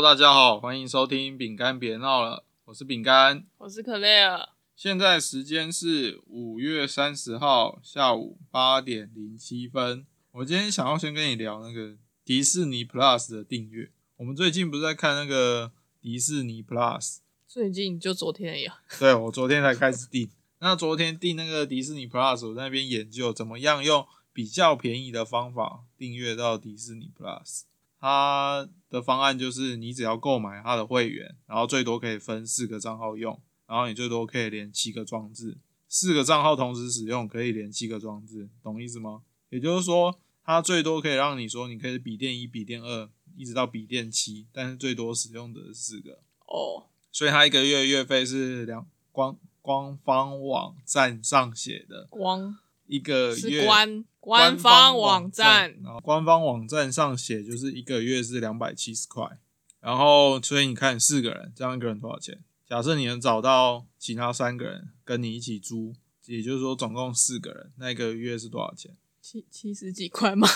[0.00, 4.48] Hello，大家好，欢迎收听饼干别闹了，我是饼干，我是可乐尔。
[4.74, 10.06] 现在时间是五月三十号下午八点零七分。
[10.32, 13.90] 我今天想要先跟你聊那个迪士尼 Plus 的订阅。
[14.16, 15.70] 我们最近不是在看那个
[16.00, 17.18] 迪士尼 Plus？
[17.46, 18.78] 最近就昨天呀。
[18.98, 20.30] 对，我昨天才开始订。
[20.60, 27.64] 那昨天订那个迪士尼 Plus，我在那边研究怎么样用比较便宜的方法订阅到迪士尼 Plus。
[28.00, 33.40] 它的方案就是你只要购买它的会员，然后最多可以分四个账号用。
[33.66, 35.56] 然后你最多可以连七个装置，
[35.88, 39.22] 四个账号同时使用可以连七个装置，懂意思吗？
[39.48, 46.18] 也就是说，它最多可以让你说你可以笔电一、笔电二，一直到笔电七，但是最多使用的四个。
[46.46, 52.58] 哦，所以它一个月月费是两官官方网站上写的，光
[52.90, 59.38] 一个月官官方网站，然后官方网站上写就是一个月是两百七十块，
[59.80, 62.42] 然后所以你看四个人，这样一个人多少钱？
[62.66, 65.94] 假设你能找到其他三个人跟你一起租，
[66.26, 68.96] 也就是说总共四个人，那一个月是多少钱？
[69.22, 70.48] 七七十几块吗？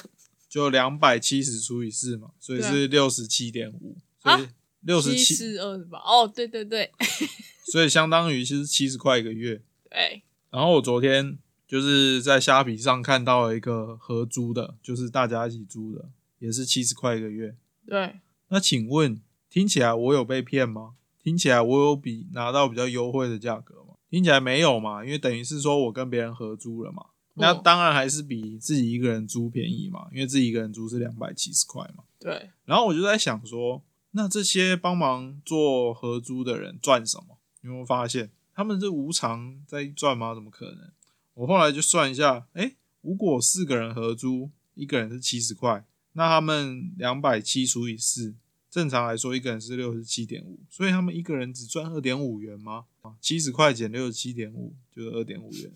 [0.49, 4.49] 就两百七十除以四嘛，所以是六十七点五，所以
[4.81, 5.99] 六十七四二十八。
[6.01, 6.91] 哦，对对对，
[7.71, 9.63] 所以相当于其实七十块一个月。
[9.89, 10.25] 对。
[10.51, 11.37] 然后我昨天
[11.75, 16.09] 就是在虾皮上看到了一个合租的，就是大家一起租的，
[16.39, 17.57] 也是七十块一个月。
[17.85, 18.21] 对。
[18.47, 20.95] 那请问，听起来我有被骗吗？
[21.21, 23.95] 听起来我有比拿到比较优惠的价格吗？
[24.09, 32.05] 听起来没有嘛，因为等于是说我跟别人合租了嘛，那当然还是比自己一个人租便宜嘛，因为自己一个人租是两百七十块嘛。
[32.21, 32.51] 对。
[32.65, 37.39] 然后我就在想说，那这些帮忙做合租的人赚什么？
[37.63, 40.37] 有没有发现他们是无偿在赚吗？
[40.37, 40.89] 怎么可能？
[41.35, 48.35] 我后来就算一下，哎，如果四个人合租，一个人是七十块，那他们两百七除以四。
[48.71, 52.87] 正常来说，一个人是六十七点五，所以他们一个人只赚二点五元吗？
[53.03, 55.73] 啊，七十块减六十七点五就是二点五元，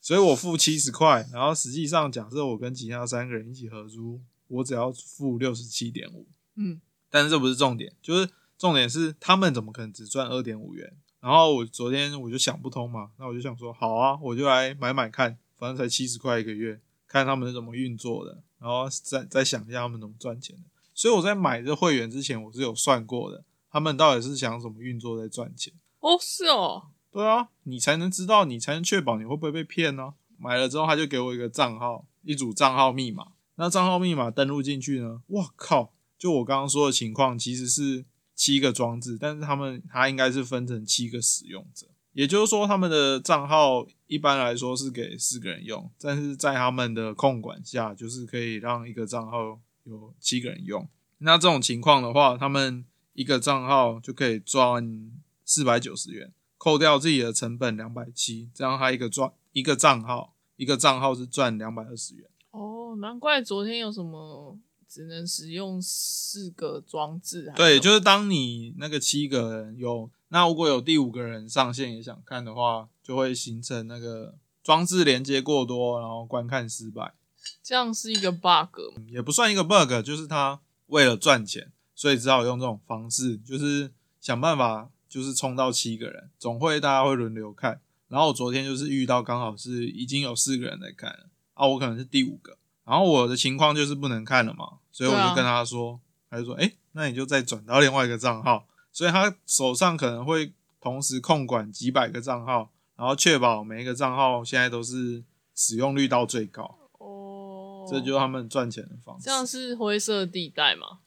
[0.00, 6.26] 所以我付七十块，然后实际上假设我跟其他三个人一起合租，我只要付六十七点五。
[6.56, 8.28] 嗯，但是这不是重点，就是
[8.58, 10.96] 重点是他们怎么可能只赚二点五元？
[11.22, 20.62] 然后我昨天我就想不通嘛，那我就想说，好啊，我就来买买看，反正才七十块一个月，看他们是怎么运作的，然后再再想一下他们怎么赚钱的。
[20.92, 25.72] 所以我在买这会员之前，我是有算过的，他们到底是想怎么运作在赚钱。
[26.00, 30.14] 哦，是哦，对啊，你才能知道，你才能确保你会不会被骗呢？
[30.36, 33.28] 买了之后，他就给我一个账号，一组账号密码。
[33.54, 35.22] 那账号密码登录进去呢？
[35.28, 35.92] 哇靠！
[36.18, 38.04] 就我刚刚说的情况，其实是
[38.42, 49.60] 七个装置，但是他们他应该是分成七个使用者，也就是说，他们的账号一般来说是给四个人用，但是在他们的控管下，就是可以让一个账号。
[49.84, 50.88] 有七个人用，
[51.18, 55.10] 那这种情况的话，他们一个账号就可以赚
[55.44, 62.30] 四百九十元，扣掉自己的成本两百七，这样他一个赚一个账号，一个账号是赚两百二十元。
[62.52, 64.56] 哦，难怪昨天有什么
[64.92, 67.50] 只能使用四个装置。
[67.56, 77.14] 对，就是当你那个七个人有，那如果有第五个人上线也想看的话，就会形成那个装置连接过多，然后观看失败。
[77.62, 87.80] 这样是一个 bug，也不算一个 bug，就是他为了赚钱，所以只好用这种方式，就是想办法，就是冲到七个人，总会大家会轮流看。
[88.08, 95.98] 然后我昨天就是遇到刚好是已经有四个人在看了啊，我可能是第五个，然后我的情况就是不能看了嘛，所以我就跟他说，
[96.30, 106.78] 他就说，哎，那你就再转到另外一个账号，所以他手上可能会同时控管几百个账号，然后确保每一个账号现在都是使用率到最高。
[106.98, 109.24] 哦这就是他们赚钱的方式。
[109.24, 110.98] 这样是灰色地带吗？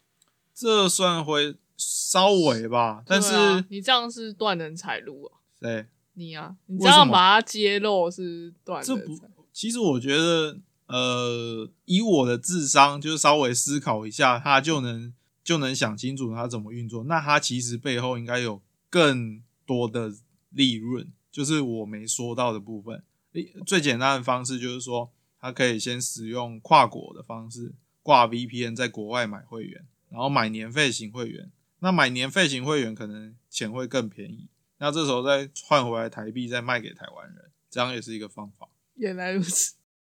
[0.54, 5.40] 这算灰稍微吧，但是你这样是断人财路啊？
[5.60, 5.88] 对？
[6.14, 6.56] 你啊？
[6.68, 9.20] 你这样把它揭露是断这不？
[9.54, 17.04] 其实我觉得，呃，以我的智商，就是稍微思考一下，他就能就能想清楚他怎么运作。
[17.06, 20.14] 那他其实背后应该有更多的
[20.50, 23.04] 利润，就是我没说到的部分。
[23.66, 25.12] 最简单的方式就是说。
[25.38, 31.52] 他可以先使用跨国的方式挂 VPN，在国外买会员，然后买年费型会员。
[31.82, 34.48] 那买年费型会员可能钱会更便宜。
[34.80, 38.70] 那这时候再换回来台币，再卖给台湾人，这样也是一个方法。
[38.96, 39.76] 原来如此。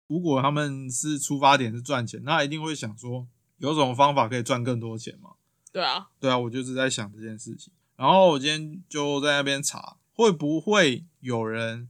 [0.07, 3.27] 如果他们是出发点是赚钱，那一定会想说，
[3.57, 5.31] 有什么方法可以赚更多钱嘛？
[5.71, 7.71] 对啊，对啊，我就是在想这件事情。
[7.95, 11.89] 然后我今天就在那边查，会不会有人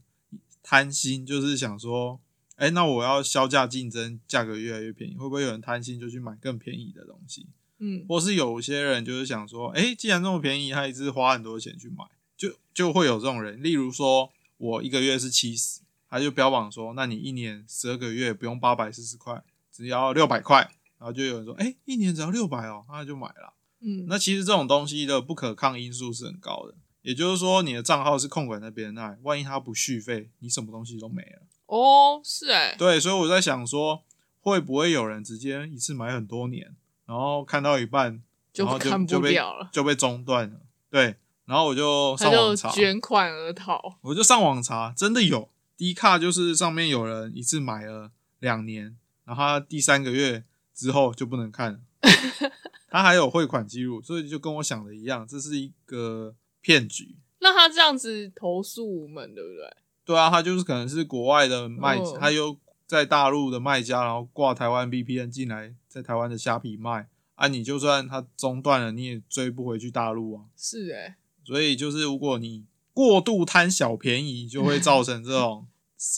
[0.62, 2.20] 贪心，就是想说。
[2.56, 7.46] 哎，那我要销价竞争，价格越来越便宜，会不会有人贪心就去买更便宜的东西？
[7.78, 12.04] 嗯或是有些人就是想说，哎、既然这么便宜，他一直花很多钱去买，
[12.36, 13.62] 就就会有这种人。
[13.62, 20.60] 例如说，我一个月是七十，他就标榜说，那你一年十二个月不用八百四十块，只要六百块，
[20.98, 23.54] 然后就有人说，哎、一年只要六百哦，那就买了。
[23.80, 31.42] 嗯，那其实这种东西的不可抗因素是很高的，也就是说，你的账号是控管在别人那里，万一他不续费，你什么东西都没了。
[31.66, 34.02] 哦，是哎、对，所以我在想说，
[34.40, 36.74] 会不会有人直接一次买很多年，
[37.06, 38.22] 然后看到一半，
[38.52, 40.60] 就然后就看不了了，就被中断了。
[40.90, 43.98] 对，然后我就上网查，卷款而逃。
[44.00, 48.10] 我就上网查，真的有低卡，就是上面有人一次买了
[48.40, 50.44] 两年，然后他第三个月
[50.74, 51.80] 之后就不能看了。
[52.90, 57.16] 他还有汇款记录，所以就跟我想的一样，这是一个骗局。
[57.40, 59.76] 那他这样子投诉我们，对不对？
[60.04, 70.46] 对啊，他就是可能是国外的卖，哦他又在大陆的卖家，然后挂台湾 VPN 进来，在台湾的虾皮卖啊，你就算他中断了，你也追不回去大陆啊。
[70.56, 72.64] 是哎、所以就是如果你
[72.98, 75.68] 过度贪小便宜，就会造成这种，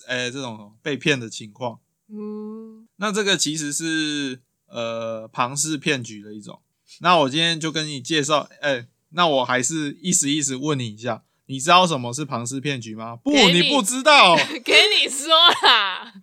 [0.09, 1.79] 呃、 这种被骗的情况。
[2.09, 6.63] 嗯，那这个其实是呃庞氏骗局的一种。
[7.01, 13.15] 那我今天就跟你介绍，哎、那我还是意思意思问你一下，你知道什么是庞氏骗局吗？
[13.17, 14.35] 不，你你不知道。
[14.65, 15.29] 给你说
[15.63, 16.15] 啦，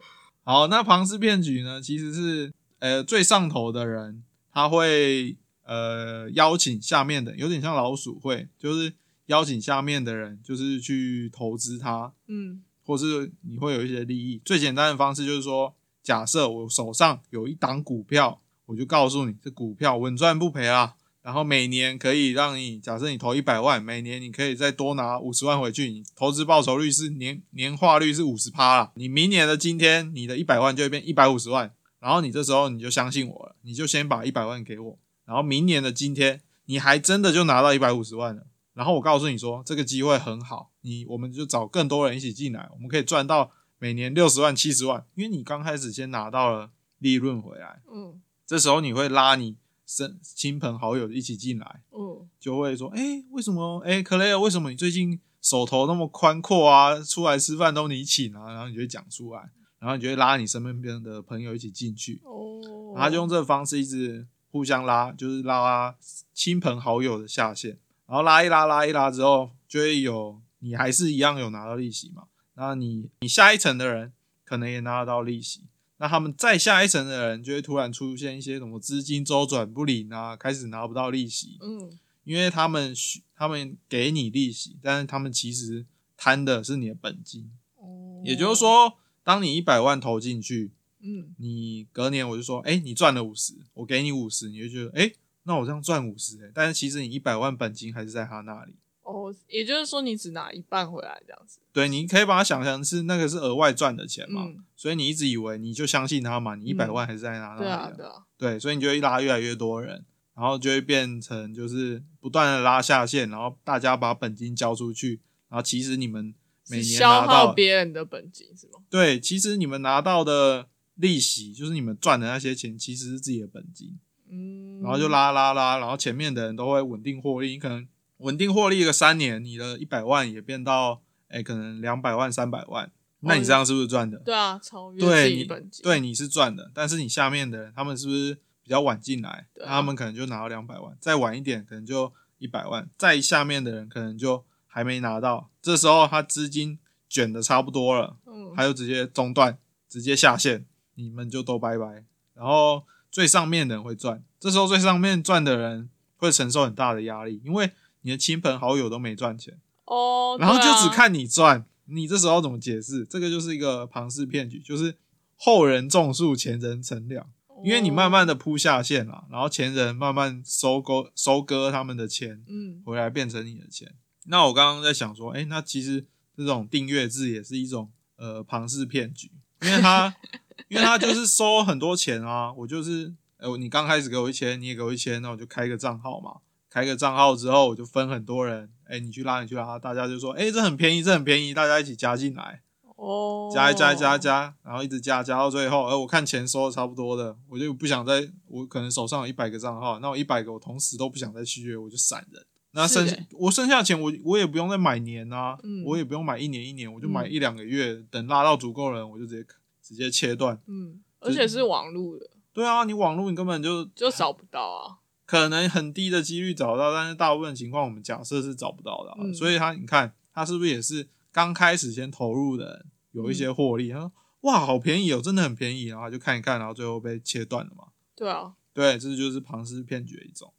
[0.44, 8.94] 好，那庞氏骗局呢，其实是呃最上头的人，他会呃邀请下面的，有点像老鼠会，就是
[9.28, 14.42] 邀请下面的人，就是去投资它，嗯或是你会有一些利益。
[14.44, 20.96] 最简单的方式就是说，假设我手上有一档股票，我就告诉你，这股票稳赚不赔啊。
[21.22, 28.94] 然后每年可以让你，假设你投一百万，每年你可以再多拿五十万回去，你投资报酬率是年年化率是五十趴啦。
[28.96, 38.48] 你明年的今天，你的一百万就会变一百五十万，然后你这时候你就相信我了，你就先把一百万给我，然后明年的今天，你还真的就拿到一百五十万了。
[38.78, 46.70] 然后我告诉你说，这个机会很好，你我们就找更多人一起进来，我们可以赚到每年六十万、七十万，因为你刚开始先拿到了
[47.00, 49.56] 利润回来，嗯这时候你会拉你
[49.88, 53.80] 身亲朋好友一起进来，嗯，就会说，哎、为什么？
[53.80, 57.02] 哎、克雷尔，为什么你最近手头那么宽阔啊？
[57.04, 58.54] 出来吃饭都你请啊？
[58.54, 62.62] 然后你就会讲出来，然后你就会拉你身边的朋友一起进去，哦，
[62.94, 65.96] 然后他就用这个方式一直互相拉，就是拉
[66.34, 72.24] 亲朋好友的下线，然后拉一拉拉一拉之后，就会有你还是一样有拿到利息嘛？
[72.56, 74.14] 那你你下一层的人
[74.44, 75.62] 可能也拿得到利息，
[75.98, 81.98] 那他们再下一层的人就会突然出现一些什么资金周转不灵啊，开始拿不到利息，嗯。
[82.24, 85.86] 因为他们需他们给你利息，但是他们其实
[86.18, 91.34] 贪的是你的本金，哦，也就是，说，当你一百万投进去，嗯。
[91.38, 95.10] 你隔年我就说，哎、你赚了五十，我给你五十，你就觉得，哎、
[95.48, 98.76] 那我这样赚五十，哎，但是其实你一百万本金还是在他那里。
[99.02, 110.04] 哦，也就是说你只拿一半回来这样子，对，你可以把它想象是那个是额外赚的钱嘛，嗯，所以你一直以为你就相信他嘛，你一百万还是在他那里、对啊对啊，对，所以你就会拉越来越多人，
[110.36, 116.36] 然后就会变成就是不断的拉下线，然后大家把本金交出去，然后其实你们
[116.70, 118.82] 每年消耗别人的本金是吗？
[118.90, 123.98] 对，其实你们拿到的利息就是你们赚的那些钱，其实是自己的本金。
[124.30, 134.18] 嗯，然后就拉拉拉，然后前面的人都会稳定获利，你可能稳定获利个三年，你的一百万也变到哎、可能两百万、三百万，那你这样是不是赚的？
[134.20, 139.48] 对啊，超越对你自己本金，对你是赚的，但是你下面的人他们是不是比较晚进来？
[139.62, 146.80] 啊他们可能就拿到两百万，再晚一点可能就一百万，再下面的人可能就还没拿到，这时候他资金
[147.10, 149.58] 卷的差不多了，嗯，他就直接中断，
[149.90, 150.66] 直接下线，
[150.96, 152.06] 你们就都拜拜。
[152.34, 152.84] 然后
[153.18, 157.72] 最上面的人会赚，这时候最上面赚的人会承受很大的压力，因为
[158.02, 163.04] 你的亲朋好友都没赚钱，哦，然后就只看你赚，你这时候怎么解释？
[163.06, 164.96] 这个就是一个庞氏骗局，就是
[165.36, 167.28] 后人种树，前人乘凉。
[167.64, 173.96] 因为你慢慢的铺下线了，然后前人慢慢收割收割他们的钱，嗯回来变成你的钱。
[174.26, 176.06] 那我刚刚在想说，哎、那其实
[176.36, 180.16] 这种订阅制也是一种呃庞氏骗局，因为他
[180.70, 186.38] 因为他就是收很多钱啊，我就是，哎、你刚开始给我一千，你也给我一千，那我就开个账号嘛，
[186.70, 192.62] 开个账号之后我就分很多人，哎、你去拉你去拉，大家就说，哎、这很便宜，这很便宜，大家一起加进来，
[192.98, 202.46] 哦，加一加一加一加，然后一直加加到最后，哎、我看钱收的差不多的，我就不想再，我可能手上有一百个账号，那我一百个我同时都不想再续约，我就闪人。
[202.78, 209.50] 那剩我剩下的钱我我也不用再买年啊，嗯我也不用买一年一年，我就买嗯一两个月，等拉到足够人，我就直接
[209.82, 210.62] 直接切断。
[210.68, 214.98] 嗯，而且是网路的，对啊，你网络你根本就就找不到啊。
[215.26, 223.90] 可能很低的几率找到，但是大部分情况我们假设是找不到的啊、嗯所以他你看他是不是也是刚开始先投入的人有一些获利？
[223.90, 227.86] 他说哇好便宜哦，真的很便宜，然后就看一看，然后最后被切断了嘛。
[228.16, 230.54] 对啊，对，这就是庞氏骗局的一种。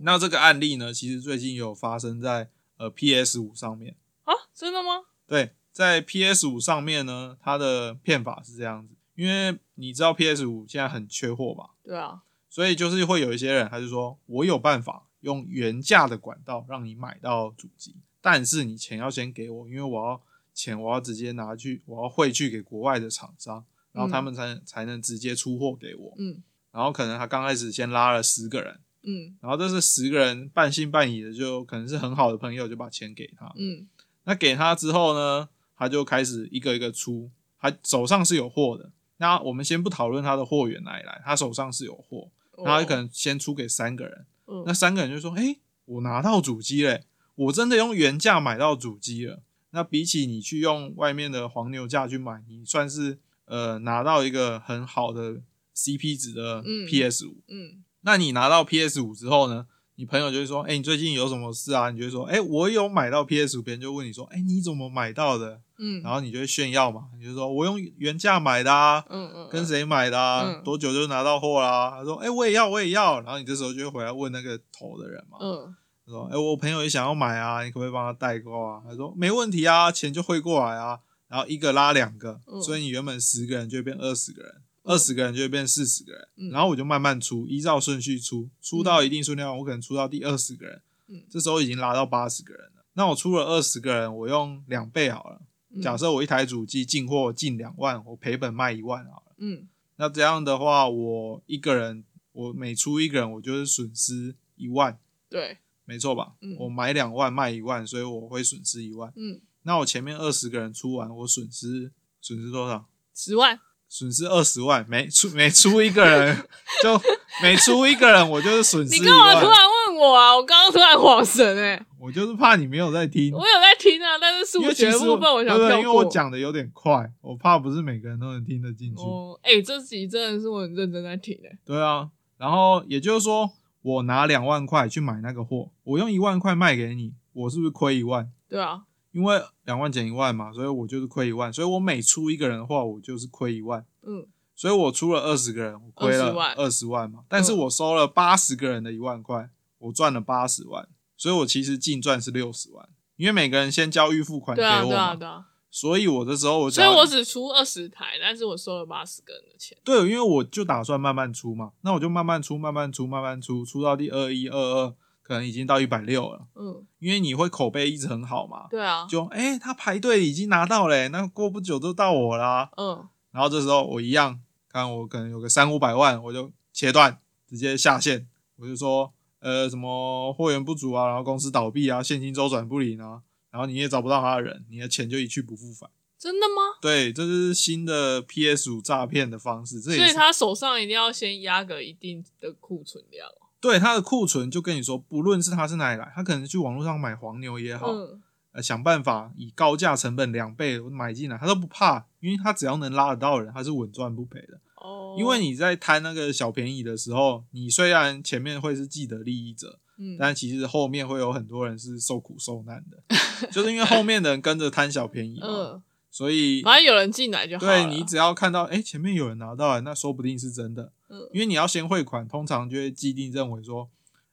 [0.00, 3.96] 哦、那这个案例呢，其实最近有发生在呃 PS 五上面。
[4.24, 5.04] 啊，真的吗？
[5.26, 20.22] 对，在 PS 五上面呢，它的骗法是这样子，因为你知道 PS 五现在很缺货吧，对啊，所以就是会有一些人，他就说我有办法用原价的管道让你买到主机，但是你钱要先给我，因为我要
[20.54, 26.14] 钱我要直接拿去，我要汇去给国外的厂商，然后他们才能、才能直接出货给我。
[26.18, 26.42] 嗯
[26.72, 33.52] 然后可能他刚开始先拉了十个人，嗯然后这是十个人半信半疑的，就可能是很好的朋友，就把钱给他。
[33.56, 33.86] 嗯
[34.24, 38.92] 那给他之后呢，他就开始一个一个出，他手上是有货的。
[39.16, 47.04] 那我们先不讨论他的货源哪里来，他手上是有货，哦然后他可能先出给三个人，嗯那三个人就说：“诶，我拿到主机嘞，
[47.34, 49.42] 我真的用原价买到主机了。”
[49.72, 55.40] 那比起你去用外面的黄牛价去买，你算是呃拿到一个很好的
[55.76, 59.66] CP 值的嗯 PS 五、嗯那你拿到 PS 五之后呢？
[59.96, 70.40] 你朋友就会说：“哎、你最近有什么事啊？”你就会说：“哎、我有买到 PS 五。”别人就问你说：“哎、你怎么买到的？”嗯，然后你就会炫耀嘛，你就说：“我用原价买的啊，嗯嗯跟谁买的啊？
[70.56, 75.76] 嗯多久就拿到货啦？”他说：“哎、我也要，我也要。”然后你这时候就会回来问那个投的人嘛，嗯
[76.06, 86.28] 他说：“哎、我朋友也想要买啊，你可不可以帮他代购啊？”他说：“没问题啊，钱就汇过来啊。”然后一个拉两个，嗯所以你原本十个人就会变二十个人，二十个人就会变四十个人。
[86.36, 92.84] 嗯然后我就慢慢出，依照顺序出，出到一定数量，我可能出到第二十个人，嗯这时候已经拉到八十个人了。
[92.94, 95.42] 那我出了二十个人，我用两倍好了。
[95.70, 99.34] 嗯，假设我一台主机进货进两万，我赔本卖一万好了。
[99.38, 106.32] 嗯那这样的话，我一个人，我每出一个人，我就是损失一万，对，没错吧？
[106.40, 109.12] 嗯我买两万卖一万，所以我会损失一万。
[109.14, 112.88] 嗯那我前面二十个人出完，我损失损失多少？
[113.14, 113.60] 十万，
[113.90, 116.44] 损失二十万，每出每出一个人
[116.80, 116.98] 就
[117.42, 119.48] 每出一个人，我就是损失你干嘛突。
[119.48, 120.36] 然问我啊？
[120.36, 125.70] 我刚刚突然恍神哎、我就是怕你没有在听，我有在听啊，但是数学部分我想跳过。
[125.72, 129.02] 因为我讲的有点快，我怕不是每个人都能听得进去。
[129.02, 133.50] 哦，哎、这集真的是我很认真在听哎、对啊，然后也就是说，
[133.82, 138.30] 我拿两万块去买那个货，我用一万块卖给你，我是不是亏一万？
[138.48, 138.82] 对啊，
[139.12, 143.84] 因为两万减一万嘛，所以我就是亏一万，所以我每出一个人的话，我就是亏一万。
[144.02, 144.26] 嗯。
[144.54, 147.10] 所以我出了二十个人，我亏了二十万。
[147.10, 149.48] 嘛，但是我收了八十个人的一万块，
[149.78, 150.86] 我赚了八十万，
[151.16, 152.86] 所以我其实净赚是六十万，
[153.16, 159.78] 因为每个人先交预付款给对啊，对我嘛，啊，对啊，所以我这时候我只所以我只出二十台，但是我收了八十个人的钱。
[159.82, 164.94] 对，因为我就打算慢慢出嘛，那我就慢慢出，慢慢出，慢慢出，出到第二一、二二，
[165.30, 173.08] 可能已经到一百六了，嗯，因为你会口碑一直很好嘛，对啊，就哎、他排队已经拿到嘞，那过不久就到我啦，嗯。
[173.30, 183.22] 然后这时候我一样，看我可能有个三五百万，我就切断，直接下线，我就说，呃，什么货源不足啊，然后公司倒闭啊，现金周转不灵啊，
[183.52, 185.88] 然后你也找不到他的人，你的钱就一去不复返。
[186.18, 186.76] 真的吗？
[186.82, 193.30] 对，这是新的 PS 五诈骗的方式，这所以他手上一定要先压个一定的库存量。
[193.60, 198.20] 对他的库存就跟你说，不论是他是哪里来，他可能去网络上买黄牛也好，嗯
[198.52, 204.58] 呃，想办法以高价成本两倍买进来，他都不怕，因为他只要能拉得到人，他是稳赚不赔的。
[204.76, 212.98] 哦，因为你在贪那个小便宜的时候，你虽然前面会是既得利益者，嗯但其实后面会有很多人是受苦受难的，
[213.52, 217.64] 就是因为后面的人跟着贪小便宜嘛，嗯，所以反正有人进来就好。
[217.64, 221.28] 对你只要看到哎、诶前面有人拿到了，那说不定是真的，嗯。
[221.32, 223.88] 因为你要先汇款，通常就会既定认为说，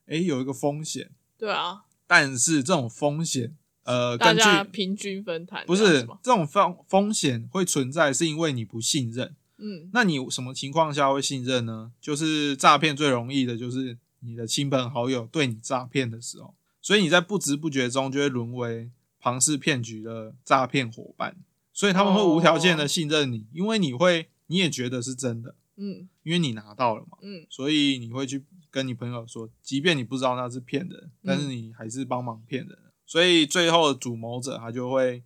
[0.08, 9.36] 哎、有一个风险，对啊，但是这种风险，呃，大根据家平均分摊，不是这种风风险会存在，是因为你不信任。
[9.58, 9.90] 嗯。
[9.94, 11.92] 那你什么情况下会信任呢？
[12.02, 21.36] 就是诈骗最容易的就是你的亲朋好友对你诈骗的时候，所以你在不知不觉中就会沦为庞氏骗局的诈骗伙伴，
[21.78, 26.10] 所以他们会无条件的信任你，因为你会你也觉得是真的，嗯。
[26.24, 27.46] 因为你拿到了嘛，嗯。
[27.52, 35.22] 所以你会去跟你朋友说，即便你不知道那是骗人，但是你还是帮忙骗人，所以最后的主谋者他就会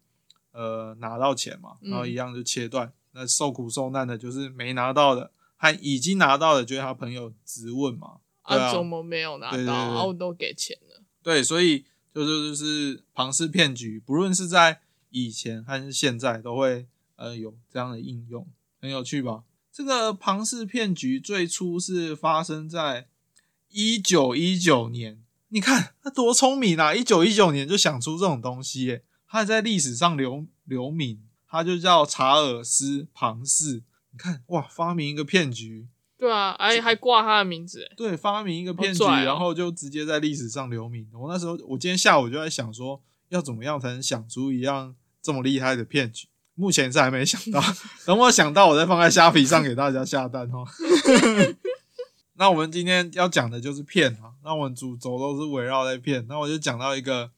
[0.51, 1.91] 呃拿到钱嘛，嗯。
[1.91, 2.91] 然后一样就切断。
[3.13, 8.17] 那受苦受难的就是没拿到的，和已经拿到的，就是他朋友质问嘛。
[8.45, 8.73] 对啊。
[8.73, 9.55] 怎么没有拿到？
[9.55, 9.73] 对对对。
[9.73, 11.01] 啊，我都给钱了。
[11.23, 18.47] 对，所以就是就是庞氏骗局，不论是在以前还是现在，都会呃有这样的应用，
[18.81, 19.43] 很有趣吧？
[19.71, 23.07] 这个庞氏骗局最初是发生在
[23.69, 26.93] 一九一九年，你看他多聪明啊！
[26.93, 33.83] 一九一九年就想出这种东西，耶，他还在历史上留留名，他就叫查尔斯·庞氏。
[34.11, 35.87] 你看，哇，发明一个骗局，
[36.17, 41.07] 对啊，哎还挂他的名字，哎，对，发明一个骗局，哦然后就直接在历史上留名。
[41.13, 46.27] 我那时候，我今天下午就在想说，要怎么样才能想出一样这么厉害的骗局？
[46.55, 47.61] 目前是还没想到，
[48.05, 50.65] 等我想到，我再放在虾皮上给大家下单哦。
[52.35, 56.25] 那我们今天要讲的就是骗啊，那我们主轴都是围绕在骗。
[56.27, 57.31] 那我就讲到一个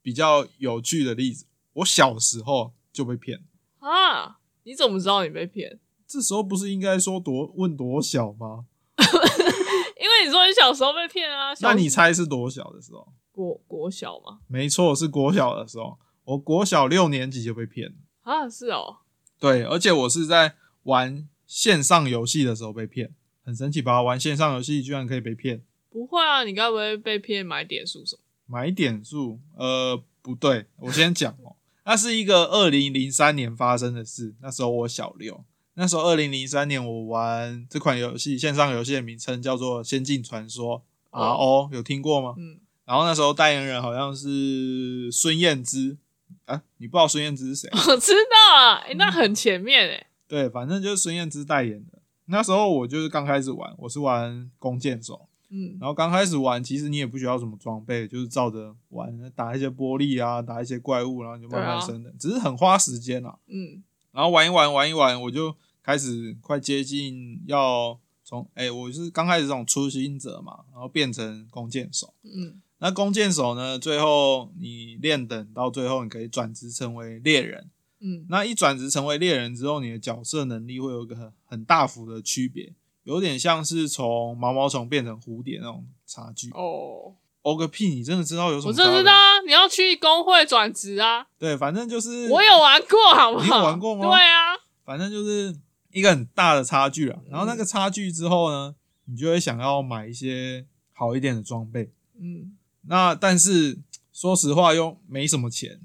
[0.00, 3.42] 比较有趣的例子，我小时候就被骗，
[3.80, 5.78] 啊，你怎么知道你被骗？
[6.06, 8.66] 这时候不是应该说多问多小吗？
[8.96, 13.12] 因为你说你小时候被骗啊，那你猜是多小的时候？
[13.32, 14.40] 国国小吗？
[14.46, 17.94] 没错，是国小的时候，我国小六年级就被骗了。
[18.22, 18.98] 啊，是哦，
[19.38, 20.54] 对，而且我是在
[20.84, 23.12] 玩线上游戏的时候被骗，
[23.44, 24.00] 很神奇吧？
[24.02, 28.22] 玩线上游戏居然可以被骗，不会啊，你该不会被骗买点数什么？
[28.46, 29.38] 买点数？
[29.56, 40.78] 呃，不对，我先讲哦，那是一个二零零三年发生的事，那时候我小六，那时候二零零三年我玩这款游戏，线上游戏的名称叫做《仙境传说》
[41.10, 42.34] 哦 RO，有听过吗？
[42.38, 45.98] 嗯，然后那时候代言人好像是孙燕姿
[46.46, 47.70] 啊，你不知道孙燕姿是谁？
[47.72, 52.00] 我知道啊，哎、那很前面哎、对，反正就是孙燕姿代言的。
[52.26, 63.36] 那时候我就是刚开始玩，我是玩弓箭手，嗯，然后刚开始玩，其实你也不需要什么装备，就是照着玩，打一些玻璃啊，打一些怪物，然后就慢慢升的，只是很花时间啊。
[63.46, 72.14] 嗯，然后玩一玩，玩一玩，我就开始快接近要从哎、我是刚开始这种初心者嘛，然后变成弓箭手。
[72.22, 77.70] 嗯，那弓箭手呢，最后你练等到最后，你可以转职成为猎人。
[78.00, 86.50] 嗯，那一转职成为猎人之后，你的角色能力会有一个很很大幅的区别，有点像是从毛毛虫变成蝴蝶那种差距。
[86.50, 87.88] 哦，哦个屁！
[87.88, 88.68] 你真的知道有什么？
[88.68, 89.12] 我真的知道。
[89.12, 93.44] 啊，你要去工会转职啊，对，反正就是我有玩过，好不好？
[93.44, 94.52] 你有玩过吗对啊，
[94.84, 95.56] 反正就是
[95.90, 97.18] 一个很大的差距啊。
[97.30, 98.74] 然后那个差距之后呢，
[99.06, 101.90] 你就会想要买一些好一点的装备。
[102.20, 102.56] 嗯，
[102.86, 103.78] 那但是
[104.12, 105.80] 说实话又没什么钱，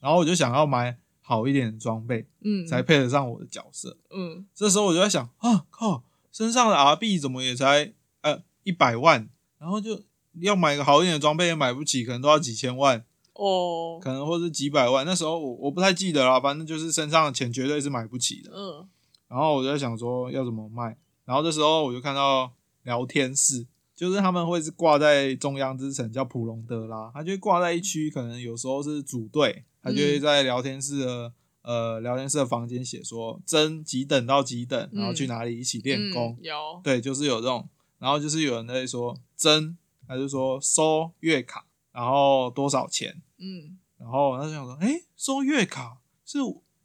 [0.00, 3.96] 然后我就想要买好一点的装备，嗯，才配得上我的角色。
[4.10, 10.02] 嗯，这时候我就在想啊，靠，身上的 R 币怎么也才呃一百万，然后就
[10.40, 15.04] 要买个好一点的装备也买不起，可能都要几千万，哦，可能或是几百万。
[15.04, 18.52] 那时候我我不太记得了，反正就是身上的钱绝对是买不起的。
[18.54, 18.88] 嗯，
[19.28, 22.52] 然后我就在想说要怎么卖，然后这时候我就看到
[22.84, 23.66] 聊天室，
[23.98, 31.32] 就是他们会是挂在中央之城叫普隆德拉，他就会挂在一区，可能有时候是组队，他就会在聊天室的、
[31.62, 46.38] 呃聊天室的房间写说真几等到几等，然后去哪里一起练功，嗯有，对，就是有这种，然后就是有人在说真，他就说收月卡，然后多少钱，嗯，然后他就想说，哎，收月卡是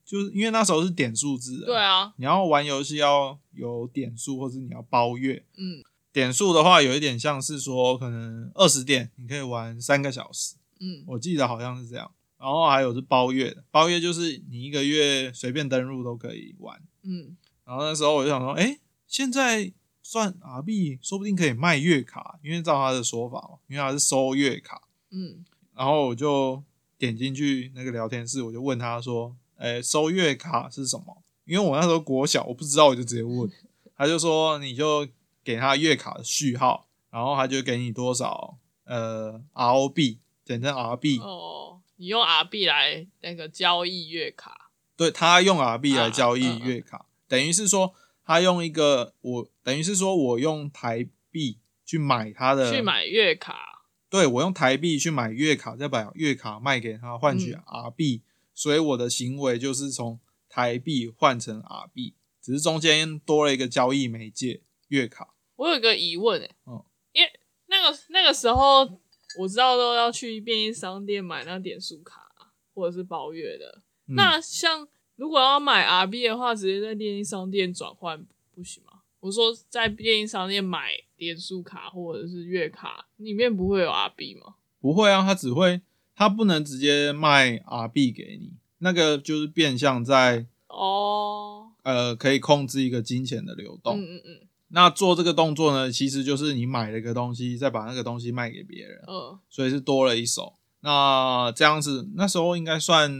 [0.04, 5.45] 就是因为那时候是点数制的，对啊，你要玩游戏要有点数，或是你要包月。
[5.58, 12.10] 嗯点数的话，有一点像是说，可能二十点你可以玩三个小时，嗯我记得好像是这样。
[12.38, 16.80] 然后还有是包月的，包月就是你一个月随便登入都可以玩。
[17.04, 19.71] 嗯，然后那时候我就想说，哎，现在
[20.02, 24.82] 算 R 币，说不定可以卖月卡，因为照他的说法嘛，因为他是收月卡。
[25.12, 26.62] 嗯，然后我就
[26.97, 33.49] 点进去那个聊天室，我就问他说：“诶，收月卡是什么？”因为我那时候国小，我不知道，我就直接问，
[33.95, 35.08] 他就说你就
[35.44, 47.94] 给他月卡的序号，然后他就给你多少呃 ROB，简称 RB，、哦，你用 RB 来那个交易月卡，对他用 RB 来交易月卡，等于是说
[48.26, 57.64] 他用一个我等于是说我用台币去买他的去买月卡，对我用台币去买月卡，再把月卡卖给他换取嗯。
[57.66, 58.22] R 币、
[58.54, 65.33] 所以我的行为就是从台币换成 R B，，只是中间多了一个交易媒介月卡。
[65.63, 67.32] 我有一个疑问诶、哦因为
[67.67, 68.82] 那个那个时候
[69.39, 72.21] 我知道都要去便利商店买那点数卡
[72.73, 78.99] 或者是包月的，嗯那像如果要买 R B 的话，直接在便利商店转换不行吗？
[79.21, 84.56] 我说在便利商店买点数卡或者是月卡，里面不会有 R B 吗？
[84.82, 85.82] 不会啊，他只会
[86.15, 94.02] 他不能直接卖 RB 给你，那个就是变相在哦，呃可以控制一个金钱的流动。
[94.02, 94.39] 嗯嗯嗯
[94.76, 99.04] 那做这个动作呢，其实就是你买了一个东西，再把那个东西卖给别人。
[99.08, 100.56] 嗯所以是多了一手。
[100.80, 103.14] 那这样子，那时候应该算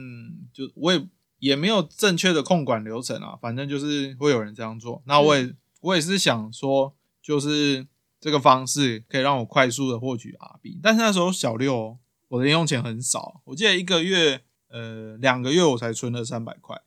[0.52, 5.04] 就我也也没有正确的控管流程啊，反正就是会有人这样做。
[5.06, 7.86] 那我也、我也是想说，就是
[8.20, 10.80] 这个方式可以让我快速的获取 R B。
[10.82, 16.82] 但是那时候小六哦，我的零用钱很少，我记得一个月呃两个月我才存了三百块，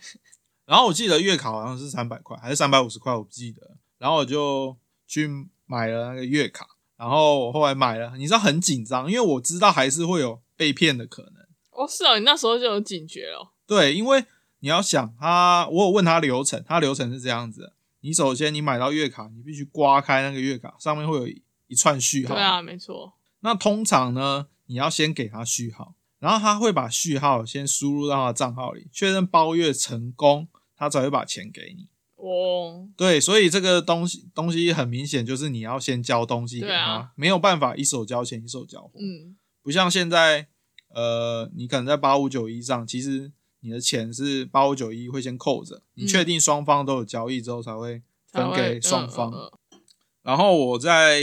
[0.64, 3.75] 然后我记得月卡好像是三百块还是三百五十块，我不记得。
[3.98, 5.28] 然后我就去
[5.66, 11.32] 买了那个月卡，然后我后来买了，你知道很紧张，因为我知道还是会有被骗的可能。
[11.70, 13.50] 哦，是哦，你那时候就有警觉哦。
[13.66, 14.24] 对，因为
[14.60, 22.34] 你要想他，我有问他流程，他流程是这样子的：你首先你买到月卡，你必须刮开那个月卡，上面会有一串序号。
[22.34, 23.14] 对啊，没错。
[23.40, 31.88] 那通常呢，你要先给他序号，然后他会把序号先输入到他的账号里，确认包月成功，他才会把钱给你。
[32.28, 38.92] 哦，对，所以这个东西东西很明显就是你要先交东西给他，对啊没有办法一手交钱一手交货。
[38.98, 40.48] 嗯，不像现在，
[40.88, 49.30] 呃，你可能在八五九一上，其实你的钱是八五九一会先扣着，你嗯确定双方都有交易之后才会分会给双方。
[49.30, 49.80] 嗯嗯
[50.22, 51.22] 然后我在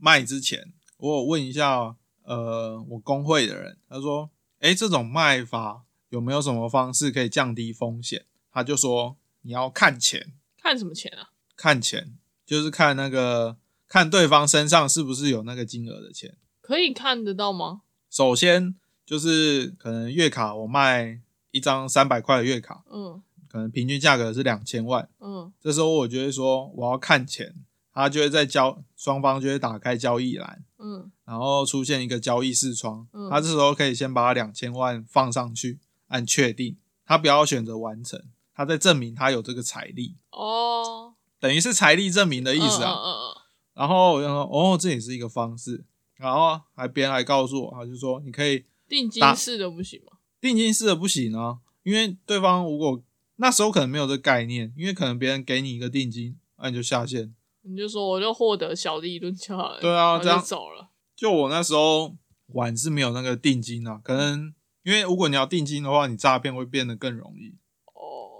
[0.00, 4.30] 卖之前，我有问一下，呃，我工会的人，他说，
[4.60, 8.24] 哎，这种卖法有没有什么方式可以降低风险？
[8.50, 10.32] 他就说你要看钱，
[10.68, 11.30] 看什么钱啊？
[11.56, 13.56] 看钱就是看那个
[13.88, 16.36] 看对方身上是不是有那个金额的钱。
[16.60, 17.80] 可以看得到吗？
[18.10, 18.74] 首先
[19.06, 27.54] 就是可能月卡我卖一张三百块的月卡，嗯可能平均价格是两千万，嗯这时候我就会说我要看钱，
[27.94, 35.78] 他就会在交双方就会打开交易栏，嗯然后出现一个交易视窗，嗯他这时候可以先把两千万放上去，
[36.08, 36.76] 按确定，
[37.06, 38.22] 他不要选择完成，
[38.58, 42.90] 他在证明他有这个财力，哦，等于是财力证明的意思啊。
[42.90, 43.42] 嗯嗯
[43.72, 45.84] 然后我就说哦，这也是一个方式，
[46.16, 50.18] 然后还别人还告诉我，他就说你可以定金式的不行吗？
[50.40, 53.00] 定金式的不行啊，因为对方如果
[53.36, 57.32] 那时候可能没有这概念，因为可能别人给你一个定金，那、你就下线。
[57.62, 59.80] 你就说我就获得小利润就好了。
[59.80, 60.88] 对啊这样走了。
[61.14, 62.16] 就我那时候
[62.46, 67.54] 玩是没有那个定金啊，可能因为如果你要定金的话，你诈骗会变得更容易。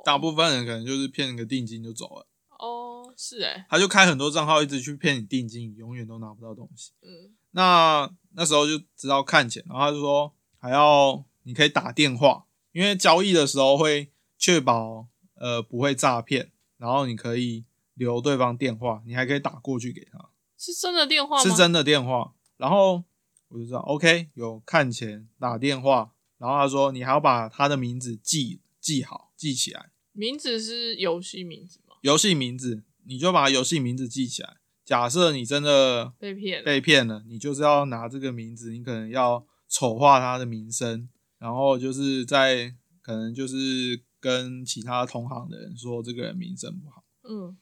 [0.08, 2.26] 哦，大部分人可能就是骗个定金就走了，
[2.58, 6.92] 哦，是哎，他就开很多账号一直去骗你定金，永远都拿不到东西。
[7.02, 21.42] 嗯那那时候就知道看钱，然后他就说还要你可以打电话，因为交易的时候会确保呃不会诈骗，然后你可以留对方电话，你还可以打过去给他，是真的电话吗？
[21.42, 22.34] 是真的电话。
[22.58, 23.02] 然后
[23.48, 31.94] 我就知道 OK 有看钱打电话，然后他说你还要把他的名字记记好记起来，名字是游戏名字吗？
[32.00, 34.56] 游戏名字你就把游戏名字记起来。
[34.84, 36.64] 假设你真的被骗了。
[36.64, 47.56] 被骗了，你就是要拿这个名字，你可能要丑化他的名声，然后就是在可能就是跟其他同行的人说这个人名声不好，嗯，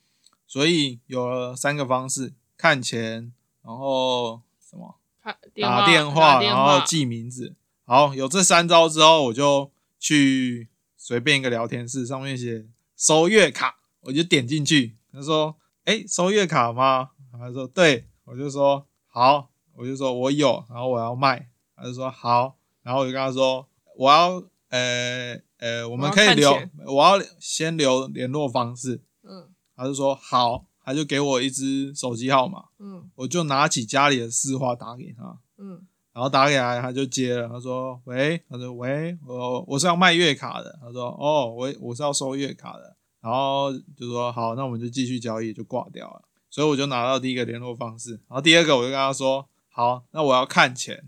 [0.46, 7.54] 所以有了三个方式：看钱，然后什么看打电电话，然后记名字。
[7.84, 26.50] 好，有这三招之后，我就去随便一个聊天室，上面写收月卡，我就点进去，他说：“哎、收月卡吗？”他说：“对。”我就说：“好。”我就说：“我有，然后我要卖。”他就说：“好。”然后我就跟他说：“我要，呃呃，我们可以留
[26.86, 29.02] 我要先留联络方式。
[29.22, 35.40] 嗯”他就说：“好。”他就给我一支手机号码，嗯我就拿起家里的市话打给他。
[35.58, 35.84] 嗯
[36.16, 37.46] 然后打给他，他就接了。
[37.46, 48.12] 他说：“喂。”他说：“喂，我我是要卖月卡的。”他说：“哦，我我是要收月卡的。”然后就说：“好，那我们就继续交易，就挂掉了。”所以我就拿到第一个联络方式。
[48.12, 51.04] 然后第二个我就跟他说：“好，那我要看钱。”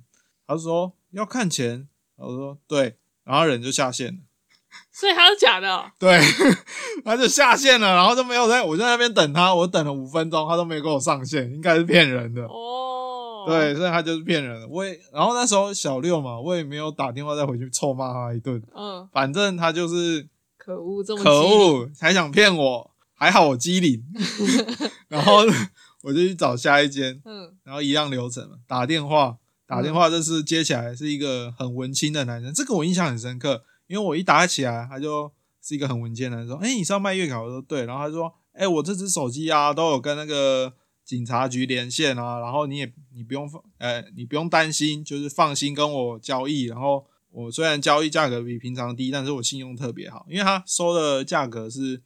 [0.46, 4.18] 他说：“要看钱。”我说：“对。”然后人就下线了。
[4.92, 5.90] 所以他是假的哦。
[5.98, 6.20] 对，
[7.02, 12.42] 他就下线了，然后就没有在，我在那边等他，我等了五分钟，他都没给我上线，应该是骗人的。
[12.44, 12.87] 哦，
[13.46, 14.68] 对，所以他就是骗人的。
[14.68, 18.62] 我也，然后那时候小六嘛，我也没有打电话再回去臭骂他一顿。
[18.74, 24.02] 嗯，反正他就是可恶，这么可，恶，还想骗我，还好我机灵。
[25.08, 25.42] 然后
[26.02, 40.72] 我就去找下一间，嗯然后一样流程嘛，打电话，打电话，这是接起来是一个很文青的男生，这个我印象很深刻，因为我一打起来，他就是一个很文青的男生，说：“哎、你是要卖月卡？”我说：“对。”然后他说：“哎、我这只手机啊，都有跟那个
[41.08, 46.64] 警察局连线啊，然后你也你不用放，呃，你不用担心，就是放心跟我交易。
[46.64, 52.02] 然后我虽然交易价格比平常低，但是我信用特别好，因为他收的价格是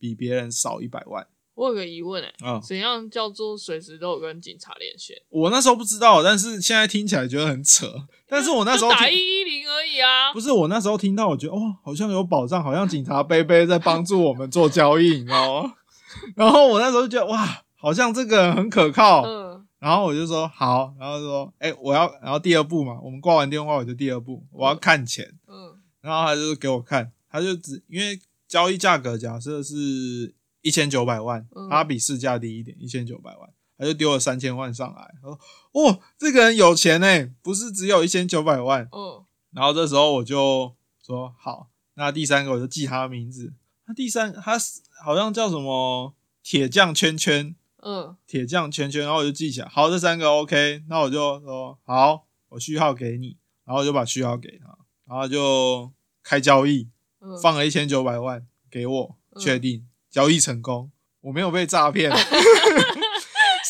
[0.00, 5.16] 比别人少一百万我有个疑问哎，啊、怎样叫做随时都有跟警察连线？
[5.28, 7.86] 我那时候不知道，但是现在听起来觉得很扯。
[8.28, 10.40] 但是我那时候就打一一零而已啊不。
[10.40, 15.74] 是我那时候听到，我觉得哇，好像有保障，好像警察贝贝在帮助我们做交易，你知道吗？
[16.34, 19.66] 然后我那时候就觉得哇，好像这个人很可靠，嗯。
[19.78, 25.80] 然后我就说好，然后说哎、我要，然后第二步嘛，我们挂完电话我就第二步，我要看钱，嗯。
[26.02, 31.70] 然后他就给我看，他就只因为交易价格假设是一千九百万，嗯。
[31.70, 35.38] 他比市价低一点，一千九百万，他就丢了三千万上来，他说
[35.72, 39.24] 哦，这个人有钱呢，不是只有一千九百万，嗯。
[39.52, 43.54] 然后这时候我就说好，那第三个我就记他的名字，
[43.86, 47.56] 他第三他是好像叫什么铁匠圈圈。
[47.82, 49.68] 嗯铁匠圈圈，然后我就记起来。
[49.68, 54.66] 好，这三个 OK，那我就说好，我序号给你，然后我就把序号给他，
[55.08, 56.88] 然后就开交易，
[57.20, 60.90] 嗯，放了一千九百万给我，嗯确定交易成功，
[61.22, 62.10] 我没有被诈骗。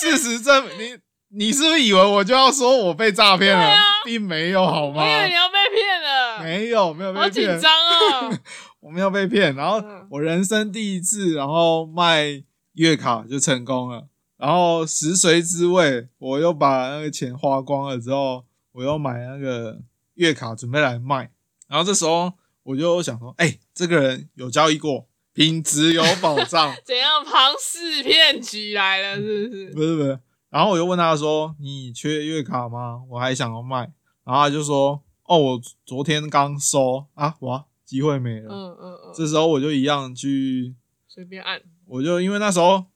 [0.01, 5.07] 事实证明，你你是不是以为我就要说我被诈骗了，并没有好吗我？
[5.07, 8.41] 以为你要被骗了，没有，没有好被骗，紧张啊。
[8.81, 9.55] 我没有被骗。
[9.55, 12.43] 然后嗯我人生第一次，然后卖
[12.75, 14.09] 月卡就成功了。
[14.37, 19.83] 然后食髓知味，我又把那个钱花光了之后，我又买那个
[20.15, 21.31] 月卡准备来卖。
[21.69, 29.71] 然后这时候我就想说，哎、这个人有交易过，品质有保障， 怎样庞氏骗局来了，是不是？
[29.73, 30.21] 不是不是。
[30.49, 33.03] 然后我就问他说：“你缺月卡吗？
[33.11, 33.93] 我还想要卖。”
[34.25, 38.49] 然后他就说：“哦，我昨天刚收啊，哇，机会没了。
[38.53, 40.75] 嗯嗯嗯，这时候我就一样去
[41.07, 41.61] 随便按。
[41.91, 42.87] 我就因为那时候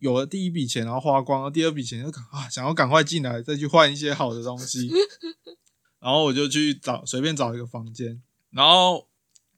[0.00, 4.90] 有了第一笔钱，然后花光了，第二笔钱就啊想要赶快进来，再去换一些好的东西，
[6.00, 9.06] 然后我就去找随便找一个房间，然后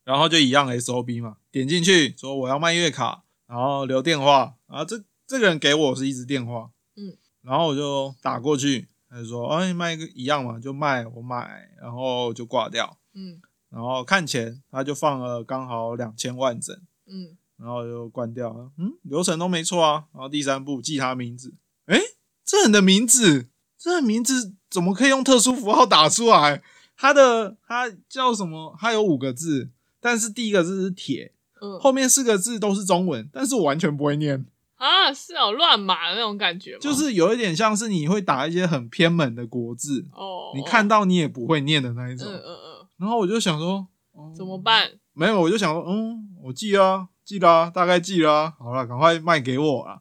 [0.04, 13.40] 然后就一样 SOB 嘛，点进去说我要卖月卡，然后留电话，然后这这个人给我是一支电话，嗯，然后我就打过去，他就说哎卖一个一样嘛，就卖我买，然后就挂掉，嗯。
[13.70, 16.78] 然后看钱他就放了刚好两千万整。
[17.06, 18.70] 嗯然后就关掉了。
[18.76, 20.04] 嗯，流程都没错啊。
[20.12, 21.54] 然后第三步记他名字，
[21.86, 22.00] 诶，
[22.44, 23.48] 这人的名字，
[23.78, 26.62] 这人名字怎么可以用特殊符号打出来？
[26.96, 28.76] 他的他叫什么？
[28.78, 29.70] 他有五个字，
[30.00, 34.44] 但是第一个字是铁，嗯，后面四个字都是中文，但是我完全不会念，
[34.76, 36.78] 啊，是哦，乱码的那种感觉？
[36.78, 42.28] 就是有一点像是你会打一些很偏门的国字，哦，你看到你也不会念的那一种。
[42.28, 43.88] 嗯嗯嗯然后我就想说，
[44.36, 44.56] 怎么？
[44.58, 44.92] 办？
[45.12, 49.98] 没有，我就想说，嗯，我记啊，记啦、大概记啦、好了，赶快卖给我啊，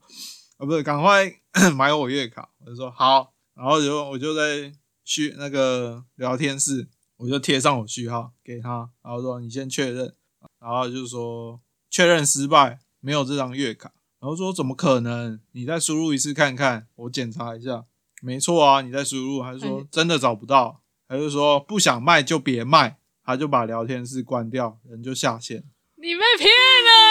[0.58, 1.32] 啊，不是，赶快
[1.74, 2.50] 买我月卡。
[2.60, 4.74] 我就说好，然后就我就在
[5.06, 10.14] 序那个聊天室，我就贴上我序号给他，然后说你先确认，
[10.60, 13.94] 然后就说确认失败，没有这张月卡。
[14.20, 15.40] 然后说怎么可能？
[15.54, 17.86] 你再输入一次看看，我检查一下，
[18.22, 19.42] 没错啊，你再输入。
[19.42, 20.82] 还是说哎真的找不到？
[21.08, 22.98] 还是说不想卖就别卖？
[23.24, 25.64] 他就把聊天室关掉，人就下线。
[25.96, 27.11] 你被骗了。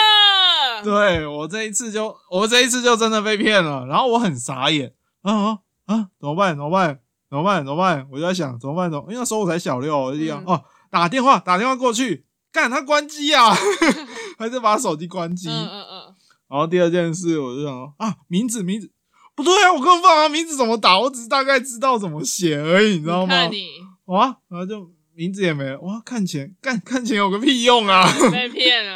[0.83, 6.55] 对我这一次就，我这一次就真的被骗了，然后我很傻眼，啊啊啊，怎么办？
[6.55, 6.99] 怎么办？
[7.29, 7.65] 怎么办？
[7.65, 8.07] 怎么办？
[8.11, 8.89] 我就在想怎么办？
[8.91, 9.05] 怎么？
[9.07, 13.53] 因为那时候我才小六，我就这样、嗯哦，打电话打电话过去，干他关机啊，
[14.37, 15.49] 还是把手机关机。
[15.49, 16.15] 嗯嗯嗯，
[16.49, 18.91] 然后第二件事，我就想啊，名字名字
[19.33, 23.51] 不对啊，我根本不知道他名字怎么打，我只是大概知道怎么写而已，你知道吗你看？
[23.51, 23.67] 你
[24.05, 28.05] 哇，然后就名字也没了，哇，看钱干看钱有个屁用啊！
[28.31, 28.91] 被骗了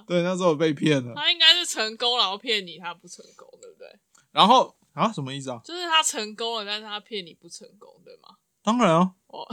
[0.00, 0.04] 啊！
[0.06, 1.12] 对，那时候我被骗了。
[1.14, 3.86] 他应该是成功，然后骗你他不成功，对不对？
[4.32, 5.60] 然后啊，什么意思啊？
[5.64, 8.36] 就是他成功了，但是他骗你不成功，对吗？
[8.62, 9.46] 当然啊，哦，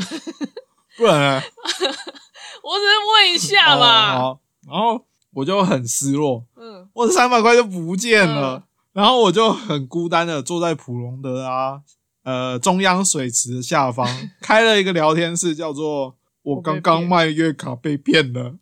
[0.97, 1.41] 不然呢？
[2.63, 4.17] 我只是问一下哦嘛。
[4.17, 11.81] 好，然后我就很失落，嗯我的三百块就不见了，嗯然后我就很孤单的坐在普隆德啊，
[12.23, 14.07] 呃中央水池的下方，
[14.41, 18.55] 开了一个聊天室，叫做“我刚刚卖月卡被骗了”，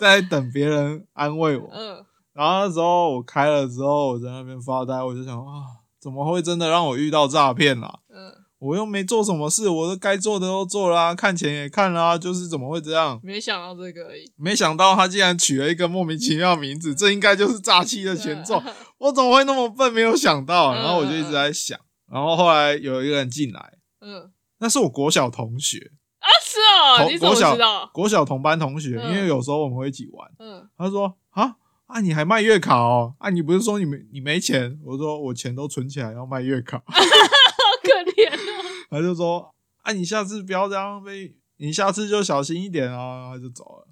[0.00, 1.68] 在等别人安慰我。
[1.72, 5.66] 嗯然后那时候我开了之后，我在那边发呆，我就想啊，
[6.00, 7.98] 怎么会真的让我遇到诈骗啦？
[8.08, 13.20] 嗯，我又没做什么事，我都该做的都做了、啊，看钱也看了、啊，就是怎么会这样？
[13.22, 14.24] 没想到这个而已。
[14.36, 18.62] 没想到他竟然取了一个莫名其妙的名字，这应该就是诈欺的前奏。
[18.98, 19.92] 我怎么会那么笨？
[19.92, 21.78] 没有想到，然后我就一直在想。
[22.10, 25.99] 然后后来有一个人进来，嗯那是我国小同学，啊，
[26.42, 27.90] 是哦，同你怎么国小知道？
[27.92, 30.30] 国小同班同学，嗯因为有时候我们会一起玩。
[30.38, 33.14] 嗯他说啊啊，你还卖月卡哦？
[33.18, 34.78] 啊，你不是说你没你没钱？
[34.84, 36.82] 我说我钱都存起来要卖月卡。
[36.86, 36.94] 好
[37.82, 38.64] 可怜哦。
[38.90, 43.32] 他就说啊，你下次不要这样被，你下次就小心一点啊。
[43.32, 43.88] 他就走了。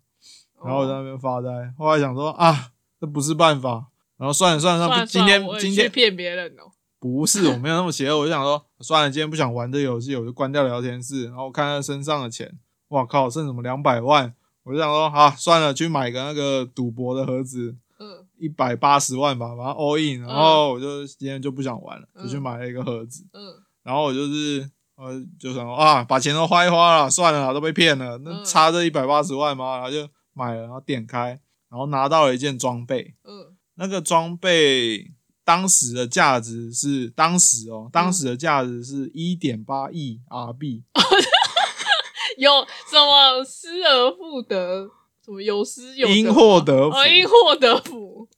[0.65, 2.71] 然后我在那边发呆，后来想说啊，
[3.01, 3.87] 这不是办法。
[4.17, 6.73] 然后算了算了，算了今天今天骗别人哦。
[7.01, 11.27] 不是我没有那么邪恶，我就想说 算了，今天不想玩这游戏，我就关掉聊天室。
[11.27, 12.59] 然后我看他身上的钱，
[12.89, 14.35] 哇靠，剩什么两百万？
[14.65, 18.27] 我就想说啊，算了，去买个那个赌博的盒子，嗯。
[18.39, 23.43] 一百八十万吧，把它 all in，然后我就今天就不想玩了，就去买了一个盒子，嗯。
[23.83, 28.45] 然后我就是呃就想说啊，把钱都花一花了，算了，都被骗了，那嗯。
[28.45, 29.79] 差这一百八十万吗？
[29.79, 33.57] 然后就买了，然后点开，然后拿到了一件装备，嗯。
[33.75, 35.13] 那个装备
[35.49, 40.83] 当时的价值是当时哦，当时的价值是一点八亿 RB，
[42.37, 42.51] 有
[42.91, 44.91] 什么失而复得，
[45.25, 46.35] 什么有失有因吗？
[46.35, 46.95] 祸得福。
[46.95, 48.29] 哦，因祸得福。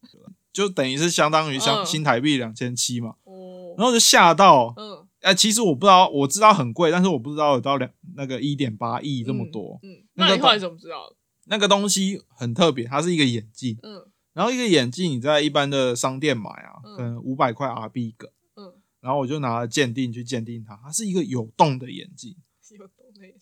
[0.52, 1.86] 就等于是相当于像嗯。
[1.86, 9.80] 新台币两千七嘛，哦，然后就吓到，嗯，哎、其实我不知道，我知道很贵，但是我不知道有到两那个一点八亿这么多。
[9.82, 11.16] 嗯，那个你后来怎么知道的？
[11.46, 16.96] 那个东西很特别，它是一个眼镜，嗯然后一个眼镜你在一般的商店买啊，嗯。
[16.96, 22.36] 可能五百块 RB 一个，嗯，然后我就拿了鉴定去鉴定它，它是一个 有洞的眼镜。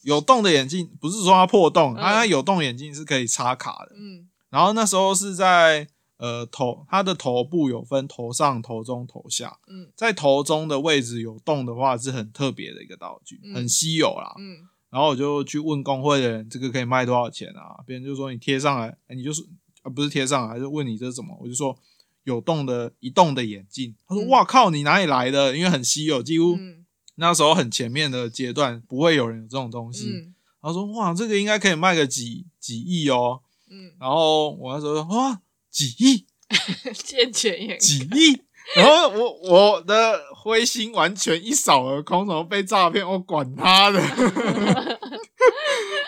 [0.03, 0.90] 有洞的眼镜。
[0.98, 2.01] 不是说它破洞，嗯。
[2.01, 3.92] 它有洞眼镜是可以插卡的。
[3.94, 4.29] 嗯。
[4.48, 9.90] 然后那时候是在呃头，它的头部有分头上、头中、头下，嗯。
[9.94, 13.55] 在头中的位置有洞的话是很特别的一个道具，嗯。
[13.55, 14.35] 很稀有啦。
[14.38, 14.66] 嗯。
[14.90, 17.85] 然后我就去问工会的人，这个可以卖多少钱啊？
[17.87, 19.46] 别人就说你贴上来，哎你就是
[19.82, 21.36] 啊不是贴上来，就问你这是什么？
[21.40, 21.76] 我就说
[22.24, 23.94] 有洞的移动的眼镜。
[24.06, 25.56] 他说嗯哇靠，你哪里来的？
[25.56, 26.84] 因为很稀有，几乎嗯
[27.16, 30.10] 那时候很前面的阶段不会有人有这种东西。
[30.10, 33.40] 嗯他说哇，这个应该可以卖个几几亿哦。
[33.70, 36.26] 嗯，然后我那时候说哇几亿
[36.94, 38.42] 见钱眼几亿，
[38.74, 43.08] 然后我我的灰心完全一扫而空，怎么被诈骗？
[43.08, 44.00] 我管他的，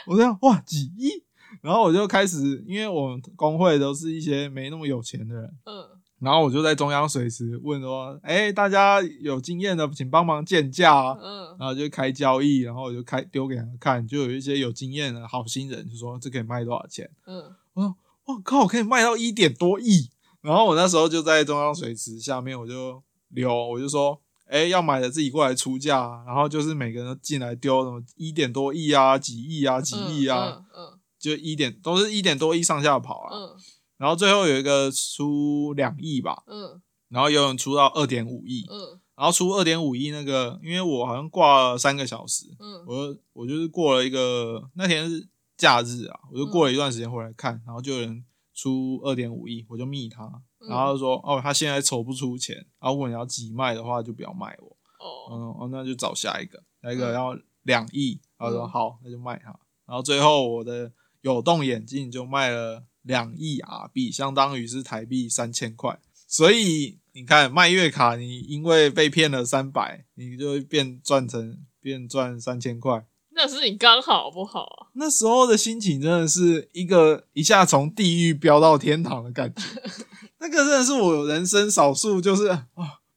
[0.06, 1.22] 我这样哇几亿，
[1.61, 5.88] 然后我就开始，因为我们工会都是一些没那么有钱的人，嗯
[6.20, 11.16] 然后我就在中央水池问说，哎、大家有经验的请帮忙鉴价啊。
[11.18, 17.94] 嗯然后就开交易，然后我就开丢给他看，就有一些有经验的好心人就说这可以卖多少钱，嗯
[18.27, 20.11] 我靠，可以卖到一点多亿。
[20.40, 26.23] 然后我那时候就在中央水池下面，我就留，我就说，哎、要买的自己过来出价啊。
[26.27, 33.37] 然后就是每个人都进来丢什么一点多亿啊、几亿啊、几亿啊，嗯就一点都是一点多亿上下跑啊。
[33.37, 33.56] 嗯。
[33.98, 36.80] 然后最后有一个出两亿吧，嗯。
[37.09, 38.98] 然后有人出到二点五亿，嗯。
[39.14, 42.85] 然后出二点五亿那个，因为我好像挂了三个小时，嗯。
[42.87, 45.28] 我就我就是过了一个那天是
[45.59, 50.24] 假日啊，我就过了一段时间回来看，然后就有人出二点五亿，我就密他，
[50.61, 50.68] 嗯。
[50.70, 55.28] 然后就说哦，他现在筹不出钱，然后如果你要急卖的话，就不要卖我，哦。
[55.30, 57.14] 嗯，哦，那就找下一个，下一个嗯。
[57.14, 58.68] 要两亿，然后说嗯。
[58.70, 59.48] 好，那就卖他，
[59.85, 60.90] 然后最后我的
[61.22, 73.06] 有洞眼镜就卖了两亿 R 币，相当于是台币三千块，所以你看卖月卡，你因为被骗了三百，你就会变赚成变赚三千块。
[73.33, 74.88] 那是你刚好不好啊？
[74.94, 79.62] 那时候的心情真的是一个一下从地狱飙到天堂的感觉，
[80.40, 82.66] 那个真的是我人生少数就是啊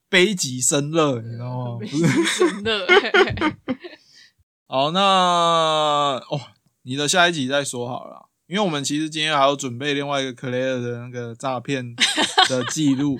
[0.07, 1.79] 悲极生乐，你知道吗？
[1.79, 2.87] 不是，生乐，
[4.67, 4.99] 好，那
[6.29, 6.39] 哦，
[6.83, 11.95] 你的下一集再说好了，因为我们其实今天还要准备另外一个 Claire 的那个诈骗
[12.49, 13.17] 的记录，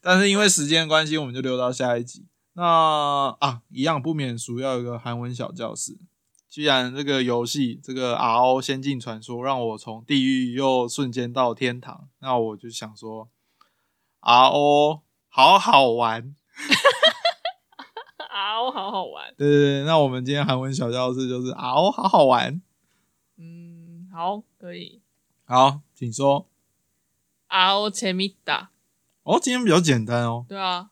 [0.00, 2.26] 但是因为时间关系，我们就留到下一集。
[2.54, 5.98] 那啊，一样不免俗，要有一个韩文小教室。
[6.48, 13.28] 既然这个游戏这个 RO 仙境传说让我从地狱又瞬间到天堂，那我就想说
[14.20, 16.34] ，RO 好好玩。
[18.30, 19.34] 啊，我好好玩。
[19.36, 22.62] 对对对，那我们今天韩文小教室就是 RO 好好玩。
[24.14, 25.00] 嗯，好，可以。
[25.44, 26.48] 好，请说。
[27.48, 28.70] 啊，我前面打，
[29.24, 30.46] 哦，今天比较简单哦。
[30.48, 30.90] 对啊，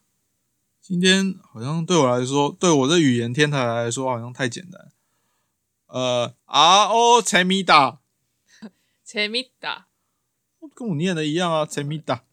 [0.80, 4.90] 今天好像对我来说，对我的语言天才来说，好像太简单。
[5.86, 8.00] 呃，R O 切米达，
[9.04, 9.86] 前面打，
[10.74, 12.24] 跟我念的一样啊，切米达，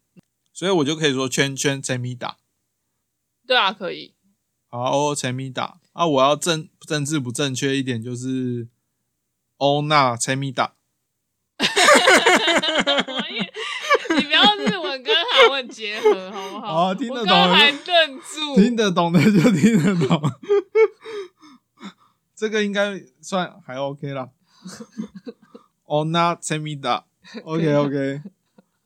[0.52, 2.38] 所以我就可以说圈圈切米达
[3.46, 4.16] 对啊，可以。
[4.70, 6.08] ，R O 切米达啊。
[6.08, 8.68] 我要正政治不正确一点，就是
[9.58, 10.74] 欧娜切米达。
[14.16, 16.90] 你不要日文跟韩文结合，好不好？
[16.90, 18.56] 哦听得懂我刚刚还愣住。
[18.56, 20.22] 听得懂的就听得懂，
[22.36, 24.30] 这个应该算还 OK 啦。
[25.86, 27.04] 欧娜切米达
[27.44, 28.22] ，OK OK。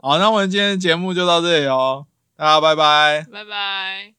[0.01, 3.26] 好，那我们今天的节目就到这里哦，大家拜拜。
[3.32, 4.13] 拜拜。